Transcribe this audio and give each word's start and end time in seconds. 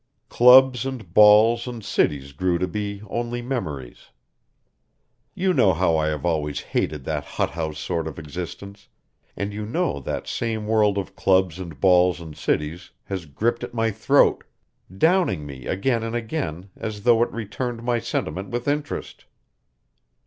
Clubs 0.29 0.83
and 0.83 1.13
balls 1.13 1.67
and 1.67 1.85
cities 1.85 2.33
grew 2.33 2.57
to 2.57 2.67
be 2.67 3.03
only 3.07 3.39
memories. 3.39 4.07
You 5.35 5.53
know 5.53 5.73
how 5.73 5.95
I 5.95 6.07
have 6.07 6.25
always 6.25 6.59
hated 6.59 7.03
that 7.03 7.23
hothouse 7.23 7.77
sort 7.77 8.07
of 8.07 8.17
existence, 8.17 8.87
and 9.37 9.53
you 9.53 9.63
know 9.63 9.99
that 9.99 10.25
same 10.25 10.65
world 10.65 10.97
of 10.97 11.15
clubs 11.15 11.59
and 11.59 11.79
balls 11.79 12.19
and 12.19 12.35
cities 12.35 12.89
has 13.03 13.27
gripped 13.27 13.63
at 13.63 13.75
my 13.75 13.91
throat, 13.91 14.43
downing 14.97 15.45
me 15.45 15.67
again 15.67 16.01
and 16.01 16.15
again, 16.15 16.71
as 16.75 17.03
though 17.03 17.21
it 17.21 17.31
returned 17.31 17.83
my 17.83 17.99
sentiment 17.99 18.49
with 18.49 18.67
interest. 18.67 19.25